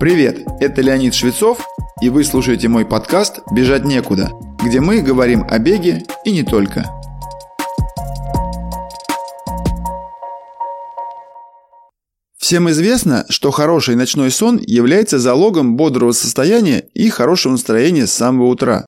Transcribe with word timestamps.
Привет, 0.00 0.44
это 0.58 0.82
Леонид 0.82 1.14
Швецов, 1.14 1.64
и 2.02 2.08
вы 2.08 2.24
слушаете 2.24 2.66
мой 2.66 2.84
подкаст 2.84 3.40
«Бежать 3.52 3.84
некуда», 3.84 4.32
где 4.60 4.80
мы 4.80 5.00
говорим 5.00 5.46
о 5.48 5.58
беге 5.60 6.02
и 6.24 6.32
не 6.32 6.42
только. 6.42 6.90
Всем 12.36 12.68
известно, 12.70 13.24
что 13.28 13.52
хороший 13.52 13.94
ночной 13.94 14.32
сон 14.32 14.58
является 14.58 15.20
залогом 15.20 15.76
бодрого 15.76 16.10
состояния 16.10 16.88
и 16.92 17.08
хорошего 17.08 17.52
настроения 17.52 18.08
с 18.08 18.12
самого 18.12 18.48
утра. 18.48 18.84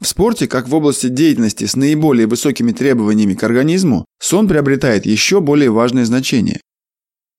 В 0.00 0.06
спорте, 0.06 0.48
как 0.48 0.68
в 0.68 0.74
области 0.74 1.08
деятельности 1.08 1.66
с 1.66 1.76
наиболее 1.76 2.26
высокими 2.26 2.72
требованиями 2.72 3.34
к 3.34 3.42
организму, 3.44 4.06
сон 4.18 4.48
приобретает 4.48 5.04
еще 5.04 5.42
более 5.42 5.70
важное 5.70 6.06
значение. 6.06 6.60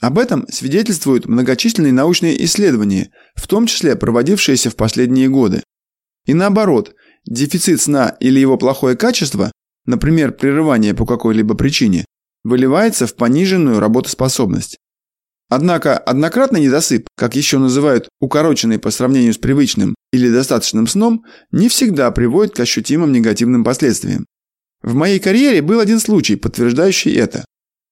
Об 0.02 0.18
этом 0.18 0.48
свидетельствуют 0.50 1.28
многочисленные 1.28 1.94
научные 1.94 2.44
исследования, 2.46 3.12
в 3.36 3.48
том 3.48 3.68
числе 3.68 3.96
проводившиеся 3.96 4.72
в 4.72 4.76
последние 4.76 5.30
годы. 5.30 5.64
И 6.26 6.34
наоборот, 6.34 6.96
дефицит 7.26 7.80
сна 7.80 8.18
или 8.20 8.40
его 8.40 8.58
плохое 8.58 8.98
качество, 8.98 9.52
например, 9.86 10.32
прерывание 10.32 10.95
по 10.95 11.06
какой-либо 11.06 11.54
причине, 11.54 12.06
выливается 12.44 13.06
в 13.06 13.16
пониженную 13.16 13.80
работоспособность. 13.80 14.78
Однако 15.50 15.98
однократный 15.98 16.62
недосып, 16.62 17.08
как 17.16 17.36
еще 17.36 17.59
называют 17.59 18.09
укороченный 18.20 18.80
по 18.80 18.90
сравнению 18.90 19.34
с 19.34 19.38
привычным 19.38 19.94
или 20.12 20.31
достаточным 20.31 20.88
сном, 20.88 21.26
не 21.52 21.70
всегда 21.70 22.09
приводит 22.09 22.56
к 22.56 22.59
ощутимым 22.59 23.12
негативным 23.12 23.64
последствиям. 23.64 24.26
В 24.81 24.95
моей 24.95 25.20
карьере 25.20 25.62
был 25.62 25.80
один 25.80 26.00
случай, 26.00 26.38
подтверждающий 26.38 27.14
это. 27.14 27.45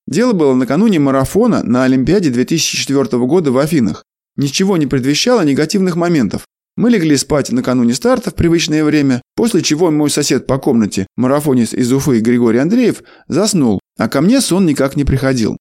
Дело 0.10 0.34
было 0.34 0.56
накануне 0.56 0.98
марафона 0.98 1.62
на 1.62 1.84
Олимпиаде 1.84 2.32
2004 2.32 3.24
года 3.28 3.52
в 3.52 3.60
Афинах. 3.60 4.04
Ничего 4.38 4.76
не 4.76 4.88
предвещало 4.88 5.46
негативных 5.46 5.96
моментов. 5.96 6.48
Мы 6.76 6.90
легли 6.90 7.16
спать 7.16 7.52
накануне 7.52 7.94
старта 7.94 8.32
в 8.32 8.34
привычное 8.34 8.84
время, 8.84 9.22
после 9.36 9.62
чего 9.62 9.92
мой 9.92 10.10
сосед 10.10 10.48
по 10.48 10.58
комнате, 10.58 11.06
марафонец 11.16 11.76
из 11.76 11.94
Уфы 11.94 12.22
Григорий 12.22 12.58
Андреев, 12.58 13.04
заснул, 13.28 13.80
а 14.00 14.10
ко 14.10 14.22
мне 14.22 14.42
сон 14.42 14.66
никак 14.66 14.96
не 14.96 15.04
приходил. 15.04 15.58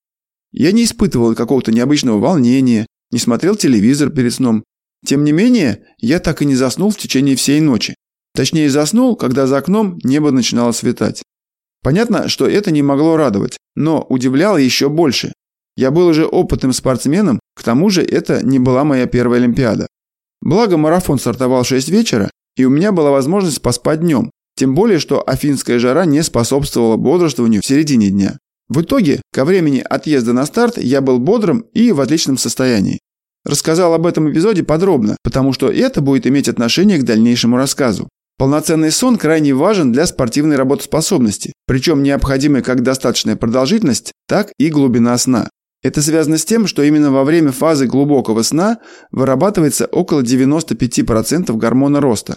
Я 0.50 0.72
не 0.72 0.84
испытывал 0.84 1.34
какого-то 1.34 1.70
необычного 1.70 2.18
волнения, 2.18 2.86
не 3.10 3.18
смотрел 3.18 3.54
телевизор 3.54 4.08
перед 4.08 4.32
сном. 4.32 4.64
Тем 5.04 5.24
не 5.24 5.32
менее, 5.32 5.84
я 5.98 6.20
так 6.20 6.40
и 6.40 6.46
не 6.46 6.54
заснул 6.54 6.90
в 6.90 6.96
течение 6.96 7.36
всей 7.36 7.60
ночи. 7.60 7.94
Точнее, 8.34 8.70
заснул, 8.70 9.14
когда 9.14 9.46
за 9.46 9.58
окном 9.58 9.98
небо 10.04 10.30
начинало 10.30 10.72
светать. 10.72 11.22
Понятно, 11.82 12.28
что 12.28 12.46
это 12.46 12.70
не 12.70 12.82
могло 12.82 13.16
радовать, 13.16 13.56
но 13.76 14.04
удивляло 14.08 14.56
еще 14.56 14.88
больше. 14.88 15.32
Я 15.76 15.90
был 15.90 16.08
уже 16.08 16.26
опытным 16.26 16.72
спортсменом, 16.72 17.38
к 17.54 17.62
тому 17.62 17.88
же 17.90 18.02
это 18.02 18.44
не 18.44 18.58
была 18.58 18.84
моя 18.84 19.06
первая 19.06 19.40
Олимпиада. 19.40 19.86
Благо 20.40 20.76
марафон 20.76 21.18
стартовал 21.18 21.62
в 21.62 21.68
6 21.68 21.88
вечера, 21.88 22.30
и 22.56 22.64
у 22.64 22.70
меня 22.70 22.92
была 22.92 23.10
возможность 23.10 23.62
поспать 23.62 24.00
днем, 24.00 24.30
тем 24.56 24.74
более, 24.74 24.98
что 24.98 25.22
афинская 25.22 25.78
жара 25.78 26.04
не 26.04 26.22
способствовала 26.22 26.96
бодрствованию 26.96 27.62
в 27.62 27.66
середине 27.66 28.10
дня. 28.10 28.38
В 28.68 28.82
итоге, 28.82 29.22
ко 29.32 29.44
времени 29.44 29.84
отъезда 29.88 30.32
на 30.32 30.44
старт 30.44 30.78
я 30.78 31.00
был 31.00 31.18
бодрым 31.18 31.64
и 31.72 31.92
в 31.92 32.00
отличном 32.00 32.36
состоянии. 32.36 32.98
Рассказал 33.44 33.94
об 33.94 34.04
этом 34.04 34.30
эпизоде 34.30 34.62
подробно, 34.62 35.16
потому 35.22 35.52
что 35.52 35.70
это 35.70 36.00
будет 36.00 36.26
иметь 36.26 36.48
отношение 36.48 36.98
к 36.98 37.04
дальнейшему 37.04 37.56
рассказу. 37.56 38.08
Полноценный 38.38 38.92
сон 38.92 39.18
крайне 39.18 39.52
важен 39.52 39.90
для 39.90 40.06
спортивной 40.06 40.54
работоспособности, 40.54 41.52
причем 41.66 42.04
необходимы 42.04 42.62
как 42.62 42.84
достаточная 42.84 43.34
продолжительность, 43.34 44.12
так 44.28 44.52
и 44.58 44.70
глубина 44.70 45.18
сна. 45.18 45.50
Это 45.82 46.02
связано 46.02 46.38
с 46.38 46.44
тем, 46.44 46.68
что 46.68 46.84
именно 46.84 47.10
во 47.10 47.24
время 47.24 47.50
фазы 47.50 47.86
глубокого 47.86 48.42
сна 48.42 48.78
вырабатывается 49.10 49.86
около 49.86 50.22
95% 50.22 51.52
гормона 51.56 52.00
роста. 52.00 52.36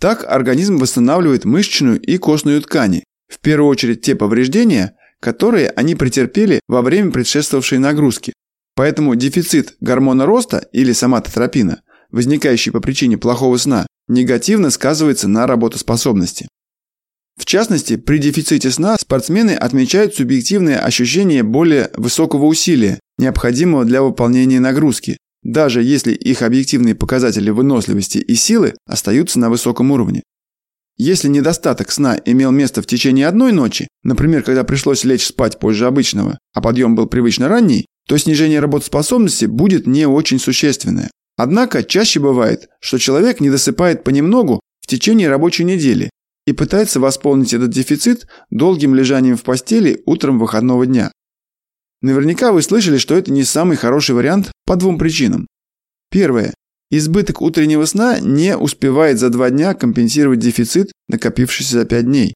Так 0.00 0.24
организм 0.28 0.78
восстанавливает 0.78 1.44
мышечную 1.44 2.00
и 2.00 2.18
костную 2.18 2.60
ткани, 2.60 3.04
в 3.28 3.38
первую 3.38 3.68
очередь 3.70 4.02
те 4.02 4.16
повреждения, 4.16 4.96
которые 5.20 5.70
они 5.70 5.94
претерпели 5.94 6.60
во 6.66 6.82
время 6.82 7.12
предшествовавшей 7.12 7.78
нагрузки. 7.78 8.32
Поэтому 8.74 9.14
дефицит 9.14 9.76
гормона 9.80 10.26
роста 10.26 10.68
или 10.72 10.92
соматотропина, 10.92 11.82
возникающий 12.10 12.72
по 12.72 12.80
причине 12.80 13.18
плохого 13.18 13.56
сна, 13.56 13.86
негативно 14.08 14.70
сказывается 14.70 15.28
на 15.28 15.46
работоспособности. 15.46 16.48
В 17.38 17.44
частности, 17.44 17.96
при 17.96 18.18
дефиците 18.18 18.70
сна 18.70 18.96
спортсмены 18.98 19.52
отмечают 19.52 20.14
субъективные 20.14 20.78
ощущения 20.78 21.44
более 21.44 21.90
высокого 21.96 22.46
усилия, 22.46 22.98
необходимого 23.16 23.84
для 23.84 24.02
выполнения 24.02 24.58
нагрузки, 24.58 25.18
даже 25.42 25.82
если 25.82 26.12
их 26.12 26.42
объективные 26.42 26.96
показатели 26.96 27.50
выносливости 27.50 28.18
и 28.18 28.34
силы 28.34 28.74
остаются 28.86 29.38
на 29.38 29.50
высоком 29.50 29.92
уровне. 29.92 30.22
Если 30.96 31.28
недостаток 31.28 31.92
сна 31.92 32.20
имел 32.24 32.50
место 32.50 32.82
в 32.82 32.86
течение 32.86 33.28
одной 33.28 33.52
ночи, 33.52 33.86
например, 34.02 34.42
когда 34.42 34.64
пришлось 34.64 35.04
лечь 35.04 35.26
спать 35.26 35.60
позже 35.60 35.86
обычного, 35.86 36.38
а 36.54 36.60
подъем 36.60 36.96
был 36.96 37.06
привычно 37.06 37.46
ранний, 37.46 37.86
то 38.08 38.16
снижение 38.18 38.58
работоспособности 38.58 39.44
будет 39.44 39.86
не 39.86 40.06
очень 40.06 40.40
существенное. 40.40 41.08
Однако 41.38 41.84
чаще 41.84 42.18
бывает, 42.18 42.68
что 42.80 42.98
человек 42.98 43.38
не 43.38 43.48
досыпает 43.48 44.02
понемногу 44.02 44.60
в 44.80 44.88
течение 44.88 45.28
рабочей 45.28 45.62
недели 45.62 46.10
и 46.46 46.52
пытается 46.52 46.98
восполнить 46.98 47.54
этот 47.54 47.70
дефицит 47.70 48.26
долгим 48.50 48.92
лежанием 48.92 49.36
в 49.36 49.44
постели 49.44 50.02
утром 50.04 50.40
выходного 50.40 50.84
дня. 50.84 51.12
Наверняка 52.02 52.50
вы 52.50 52.60
слышали, 52.60 52.98
что 52.98 53.14
это 53.14 53.30
не 53.30 53.44
самый 53.44 53.76
хороший 53.76 54.16
вариант 54.16 54.50
по 54.66 54.74
двум 54.74 54.98
причинам. 54.98 55.46
Первое. 56.10 56.54
Избыток 56.90 57.40
утреннего 57.40 57.84
сна 57.84 58.18
не 58.18 58.56
успевает 58.56 59.20
за 59.20 59.30
два 59.30 59.50
дня 59.50 59.74
компенсировать 59.74 60.40
дефицит, 60.40 60.90
накопившийся 61.06 61.80
за 61.80 61.84
пять 61.84 62.06
дней. 62.06 62.34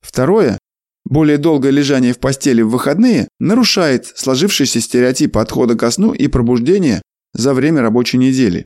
Второе. 0.00 0.58
Более 1.04 1.38
долгое 1.38 1.70
лежание 1.70 2.12
в 2.12 2.18
постели 2.18 2.62
в 2.62 2.70
выходные 2.70 3.28
нарушает 3.38 4.06
сложившийся 4.16 4.80
стереотип 4.80 5.36
отхода 5.36 5.76
ко 5.76 5.92
сну 5.92 6.12
и 6.12 6.26
пробуждения 6.26 7.02
за 7.36 7.54
время 7.54 7.82
рабочей 7.82 8.18
недели. 8.18 8.64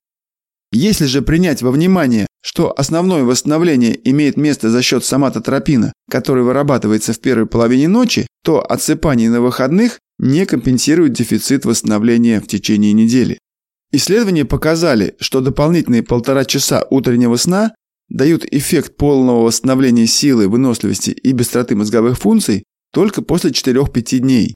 Если 0.72 1.06
же 1.06 1.22
принять 1.22 1.62
во 1.62 1.72
внимание, 1.72 2.26
что 2.42 2.72
основное 2.76 3.24
восстановление 3.24 3.98
имеет 4.08 4.36
место 4.36 4.70
за 4.70 4.82
счет 4.82 5.04
соматотропина, 5.04 5.92
который 6.08 6.44
вырабатывается 6.44 7.12
в 7.12 7.20
первой 7.20 7.46
половине 7.46 7.88
ночи, 7.88 8.26
то 8.44 8.60
отсыпание 8.60 9.30
на 9.30 9.40
выходных 9.40 9.98
не 10.18 10.46
компенсирует 10.46 11.12
дефицит 11.12 11.64
восстановления 11.64 12.40
в 12.40 12.46
течение 12.46 12.92
недели. 12.92 13.38
Исследования 13.92 14.44
показали, 14.44 15.16
что 15.18 15.40
дополнительные 15.40 16.04
полтора 16.04 16.44
часа 16.44 16.86
утреннего 16.90 17.36
сна 17.36 17.74
дают 18.08 18.44
эффект 18.44 18.96
полного 18.96 19.42
восстановления 19.42 20.06
силы, 20.06 20.48
выносливости 20.48 21.10
и 21.10 21.32
быстроты 21.32 21.74
мозговых 21.74 22.18
функций 22.18 22.64
только 22.92 23.22
после 23.22 23.50
4-5 23.50 24.18
дней. 24.18 24.54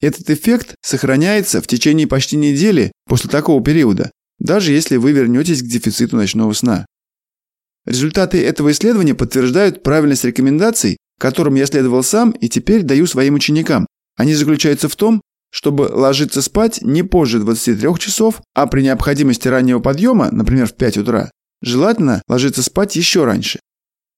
Этот 0.00 0.28
эффект 0.30 0.74
сохраняется 0.82 1.62
в 1.62 1.66
течение 1.66 2.06
почти 2.06 2.36
недели 2.36 2.92
после 3.06 3.30
такого 3.30 3.62
периода, 3.62 4.10
даже 4.38 4.72
если 4.72 4.96
вы 4.96 5.12
вернетесь 5.12 5.62
к 5.62 5.66
дефициту 5.66 6.16
ночного 6.16 6.52
сна. 6.52 6.86
Результаты 7.86 8.44
этого 8.44 8.72
исследования 8.72 9.14
подтверждают 9.14 9.82
правильность 9.82 10.24
рекомендаций, 10.24 10.98
которым 11.18 11.54
я 11.54 11.66
следовал 11.66 12.02
сам 12.02 12.32
и 12.32 12.48
теперь 12.48 12.82
даю 12.82 13.06
своим 13.06 13.34
ученикам. 13.34 13.86
Они 14.16 14.34
заключаются 14.34 14.88
в 14.88 14.96
том, 14.96 15.22
чтобы 15.50 15.82
ложиться 15.82 16.42
спать 16.42 16.82
не 16.82 17.02
позже 17.02 17.38
23 17.38 17.98
часов, 17.98 18.42
а 18.54 18.66
при 18.66 18.82
необходимости 18.82 19.48
раннего 19.48 19.78
подъема, 19.78 20.30
например, 20.30 20.66
в 20.66 20.74
5 20.74 20.98
утра, 20.98 21.30
желательно 21.62 22.22
ложиться 22.28 22.62
спать 22.62 22.96
еще 22.96 23.24
раньше. 23.24 23.60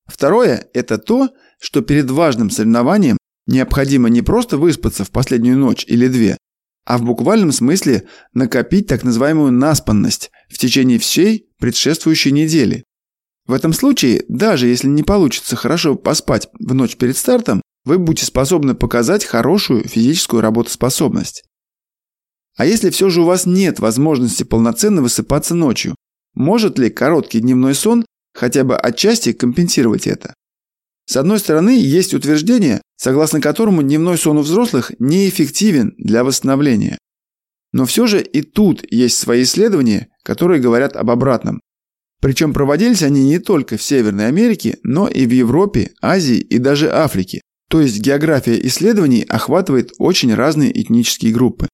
Второе– 0.06 0.66
это 0.72 0.98
то, 0.98 1.28
что 1.60 1.82
перед 1.82 2.10
важным 2.10 2.50
соревнованием 2.50 3.17
необходимо 3.48 4.08
не 4.08 4.22
просто 4.22 4.58
выспаться 4.58 5.04
в 5.04 5.10
последнюю 5.10 5.58
ночь 5.58 5.84
или 5.88 6.06
две, 6.06 6.38
а 6.84 6.98
в 6.98 7.02
буквальном 7.02 7.50
смысле 7.50 8.04
накопить 8.32 8.86
так 8.86 9.02
называемую 9.02 9.50
наспанность 9.50 10.30
в 10.48 10.58
течение 10.58 11.00
всей 11.00 11.48
предшествующей 11.58 12.30
недели. 12.30 12.84
В 13.46 13.52
этом 13.52 13.72
случае, 13.72 14.24
даже 14.28 14.68
если 14.68 14.86
не 14.86 15.02
получится 15.02 15.56
хорошо 15.56 15.96
поспать 15.96 16.48
в 16.60 16.74
ночь 16.74 16.96
перед 16.96 17.16
стартом, 17.16 17.62
вы 17.84 17.98
будете 17.98 18.26
способны 18.26 18.74
показать 18.74 19.24
хорошую 19.24 19.88
физическую 19.88 20.42
работоспособность. 20.42 21.44
А 22.56 22.66
если 22.66 22.90
все 22.90 23.08
же 23.08 23.22
у 23.22 23.24
вас 23.24 23.46
нет 23.46 23.80
возможности 23.80 24.42
полноценно 24.42 25.00
высыпаться 25.00 25.54
ночью, 25.54 25.94
может 26.34 26.78
ли 26.78 26.90
короткий 26.90 27.40
дневной 27.40 27.74
сон 27.74 28.04
хотя 28.34 28.64
бы 28.64 28.76
отчасти 28.76 29.32
компенсировать 29.32 30.06
это? 30.06 30.34
С 31.06 31.16
одной 31.16 31.38
стороны, 31.38 31.70
есть 31.70 32.12
утверждение, 32.12 32.82
согласно 32.98 33.40
которому 33.40 33.82
дневной 33.82 34.18
сон 34.18 34.38
у 34.38 34.42
взрослых 34.42 34.92
неэффективен 34.98 35.94
для 35.96 36.24
восстановления. 36.24 36.98
Но 37.72 37.86
все 37.86 38.06
же 38.06 38.20
и 38.20 38.42
тут 38.42 38.84
есть 38.90 39.16
свои 39.16 39.44
исследования, 39.44 40.08
которые 40.22 40.60
говорят 40.60 40.96
об 40.96 41.10
обратном. 41.10 41.60
Причем 42.20 42.52
проводились 42.52 43.02
они 43.02 43.24
не 43.24 43.38
только 43.38 43.76
в 43.76 43.82
Северной 43.82 44.26
Америке, 44.26 44.78
но 44.82 45.06
и 45.06 45.26
в 45.26 45.30
Европе, 45.30 45.92
Азии 46.02 46.38
и 46.38 46.58
даже 46.58 46.90
Африке. 46.90 47.40
То 47.70 47.80
есть 47.80 48.00
география 48.00 48.58
исследований 48.66 49.22
охватывает 49.22 49.92
очень 49.98 50.34
разные 50.34 50.78
этнические 50.78 51.32
группы. 51.32 51.68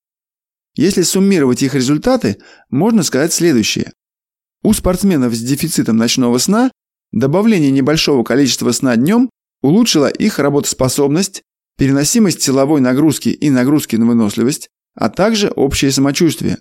Если 0.76 1.02
суммировать 1.02 1.62
их 1.62 1.74
результаты, 1.74 2.36
можно 2.68 3.02
сказать 3.02 3.32
следующее. 3.32 3.92
У 4.62 4.72
спортсменов 4.72 5.34
с 5.34 5.40
дефицитом 5.40 5.96
ночного 5.96 6.36
сна 6.38 6.70
добавление 7.12 7.70
небольшого 7.70 8.24
количества 8.24 8.72
сна 8.72 8.96
днем 8.96 9.30
улучшило 9.64 10.08
их 10.08 10.38
работоспособность, 10.38 11.42
переносимость 11.78 12.42
силовой 12.42 12.82
нагрузки 12.82 13.30
и 13.30 13.48
нагрузки 13.48 13.96
на 13.96 14.04
выносливость, 14.04 14.68
а 14.94 15.08
также 15.08 15.48
общее 15.48 15.90
самочувствие. 15.90 16.58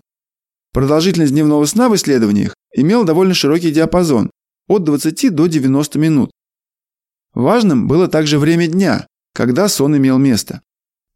Продолжительность 0.72 1.34
дневного 1.34 1.66
сна 1.66 1.90
в 1.90 1.96
исследованиях 1.96 2.56
имела 2.74 3.04
довольно 3.04 3.34
широкий 3.34 3.72
диапазон– 3.72 4.32
от 4.70 4.86
20 4.86 5.36
до 5.36 5.48
90 5.48 6.00
минут. 6.00 6.32
Важным 7.34 7.90
было 7.90 8.08
также 8.08 8.40
время 8.40 8.68
дня, 8.68 9.06
когда 9.34 9.68
сон 9.68 9.98
имел 9.98 10.18
место. 10.18 10.62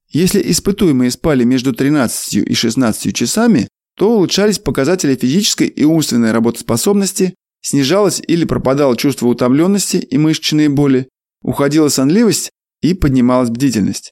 Если 0.09 0.41
испытуемые 0.51 1.09
спали 1.09 1.45
между 1.45 1.71
13 1.71 2.49
и 2.49 2.53
16 2.53 3.15
часами, 3.15 3.69
то 3.95 4.11
улучшались 4.11 4.59
показатели 4.59 5.15
физической 5.15 5.67
и 5.67 5.85
умственной 5.85 6.33
работоспособности, 6.33 7.33
снижалось 7.61 8.21
или 8.27 8.43
пропадало 8.43 8.97
чувство 8.97 9.27
утомленности 9.27 9.97
и 9.97 10.17
мышечные 10.17 10.67
боли, 10.67 11.07
уходила 11.47 11.87
сонливость 11.87 12.51
и 12.81 12.93
поднималась 12.93 13.49
бдительность. 13.49 14.11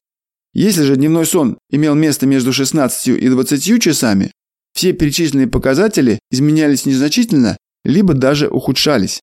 Если 0.54 0.84
же 0.84 0.96
дневной 0.96 1.26
сон 1.26 1.60
имел 1.70 1.94
место 1.94 2.26
между 2.26 2.54
16 2.54 3.10
и 3.10 3.30
20 3.30 3.82
часами, 3.82 4.32
все 4.74 4.94
перечисленные 4.94 5.48
показатели 5.48 6.20
изменялись 6.32 6.86
незначительно, 6.86 7.58
либо 7.84 8.14
даже 8.14 8.48
ухудшались. 8.48 9.20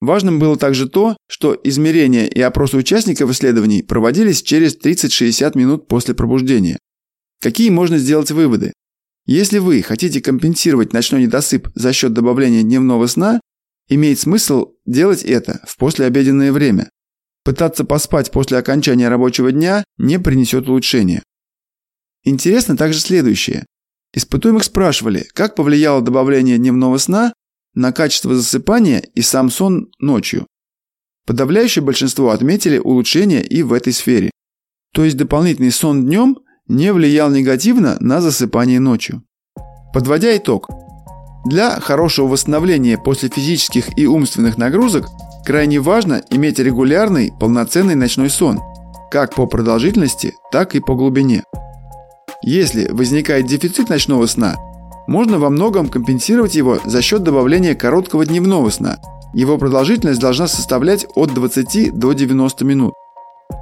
Важным 0.00 0.38
было 0.38 0.56
также 0.56 0.88
то, 0.88 1.16
что 1.28 1.58
измерения 1.64 2.26
и 2.26 2.40
опросы 2.40 2.76
участников 2.76 3.30
исследований 3.30 3.82
проводились 3.82 4.42
через 4.42 4.78
30-60 4.78 5.58
минут 5.58 5.88
после 5.88 6.14
пробуждения. 6.14 6.78
Какие 7.40 7.70
можно 7.70 7.98
сделать 7.98 8.30
выводы? 8.30 8.72
Если 9.26 9.58
вы 9.58 9.82
хотите 9.82 10.20
компенсировать 10.20 10.92
ночной 10.92 11.24
недосып 11.24 11.68
за 11.74 11.92
счет 11.92 12.12
добавления 12.12 12.62
дневного 12.62 13.06
сна, 13.08 13.40
имеет 13.88 14.20
смысл 14.20 14.72
делать 14.86 15.24
это 15.24 15.60
в 15.66 15.76
послеобеденное 15.76 16.52
время. 16.52 16.88
Пытаться 17.44 17.84
поспать 17.84 18.30
после 18.30 18.58
окончания 18.58 19.08
рабочего 19.08 19.50
дня 19.50 19.84
не 19.98 20.18
принесет 20.18 20.68
улучшения. 20.68 21.22
Интересно 22.22 22.76
также 22.76 23.00
следующее. 23.00 23.64
Испытуемых 24.12 24.64
спрашивали, 24.64 25.26
как 25.32 25.54
повлияло 25.54 26.02
добавление 26.02 26.58
дневного 26.58 26.98
сна 26.98 27.32
на 27.74 27.92
качество 27.92 28.34
засыпания 28.34 29.00
и 29.14 29.22
сам 29.22 29.50
сон 29.50 29.90
ночью. 29.98 30.46
Подавляющее 31.26 31.82
большинство 31.82 32.30
отметили 32.30 32.78
улучшение 32.78 33.44
и 33.44 33.62
в 33.62 33.72
этой 33.72 33.92
сфере. 33.92 34.30
То 34.92 35.04
есть 35.04 35.16
дополнительный 35.16 35.70
сон 35.70 36.04
днем 36.06 36.38
не 36.66 36.92
влиял 36.92 37.30
негативно 37.30 37.96
на 38.00 38.20
засыпание 38.20 38.80
ночью. 38.80 39.22
Подводя 39.94 40.36
итог, 40.36 40.68
для 41.46 41.80
хорошего 41.80 42.26
восстановления 42.26 42.98
после 42.98 43.28
физических 43.28 43.96
и 43.96 44.06
умственных 44.06 44.58
нагрузок 44.58 45.06
крайне 45.44 45.80
важно 45.80 46.22
иметь 46.30 46.58
регулярный, 46.58 47.32
полноценный 47.38 47.94
ночной 47.94 48.30
сон, 48.30 48.60
как 49.10 49.34
по 49.34 49.46
продолжительности, 49.46 50.34
так 50.52 50.74
и 50.74 50.80
по 50.80 50.94
глубине. 50.94 51.44
Если 52.42 52.88
возникает 52.88 53.46
дефицит 53.46 53.88
ночного 53.88 54.26
сна– 54.26 54.56
можно 55.10 55.40
во 55.40 55.50
многом 55.50 55.88
компенсировать 55.88 56.54
его 56.54 56.78
за 56.84 57.02
счет 57.02 57.24
добавления 57.24 57.74
короткого 57.74 58.24
дневного 58.24 58.70
сна. 58.70 58.98
Его 59.34 59.58
продолжительность 59.58 60.20
должна 60.20 60.46
составлять 60.46 61.04
от 61.16 61.34
20 61.34 61.98
до 61.98 62.12
90 62.12 62.64
минут. 62.64 62.94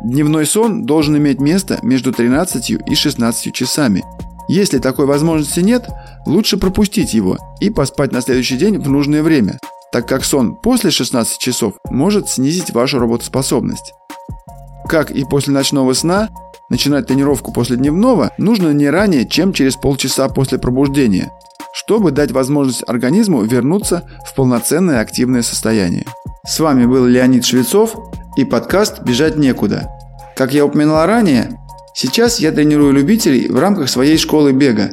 Дневной 0.05 0.45
сон 0.45 0.85
должен 0.85 1.17
иметь 1.17 1.41
место 1.41 1.79
между 1.83 2.13
13 2.13 2.71
и 2.87 2.95
16 2.95 3.55
часами. 3.55 4.05
Если 4.51 4.79
такой 4.79 5.07
возможности 5.07 5.61
нет, 5.61 5.89
лучше 6.27 6.59
пропустить 6.59 7.15
его 7.15 7.39
и 7.61 7.71
поспать 7.71 8.13
на 8.13 8.21
следующий 8.21 8.59
день 8.59 8.79
в 8.79 8.91
нужное 8.91 9.23
время, 9.23 9.59
так 9.93 10.07
как 10.07 10.25
сон 10.25 10.57
после 10.57 10.91
16 10.91 11.39
часов 11.39 11.75
может 11.91 12.29
снизить 12.29 12.71
вашу 12.73 12.99
работоспособность. 12.99 13.95
Как 14.89 15.11
и 15.11 15.25
после 15.25 15.53
ночного 15.53 15.93
сна, 15.93 16.31
начинать 16.71 17.07
тренировку 17.07 17.53
после 17.53 17.77
дневного 17.77 18.31
нужно 18.39 18.73
не 18.73 18.89
ранее, 18.89 19.27
чем 19.27 19.53
через 19.53 19.77
полчаса 19.77 20.29
после 20.29 20.59
пробуждения, 20.59 21.31
чтобы 21.73 22.11
дать 22.11 22.33
возможность 22.33 22.85
организму 22.87 23.43
вернуться 23.43 24.09
в 24.27 24.35
полноценное 24.35 25.01
активное 25.01 25.43
состояние. 25.43 26.07
С 26.47 26.61
вами 26.61 26.87
был 26.87 27.05
Леонид 27.05 27.45
Швецов 27.45 27.95
и 28.37 28.45
подкаст 28.45 29.03
«Бежать 29.03 29.37
некуда». 29.37 29.89
Как 30.37 30.55
я 30.55 30.65
упоминал 30.65 31.07
ранее, 31.07 31.59
сейчас 31.95 32.39
я 32.39 32.53
тренирую 32.53 32.93
любителей 32.93 33.49
в 33.49 33.59
рамках 33.59 33.89
своей 33.89 34.17
школы 34.17 34.53
бега, 34.53 34.93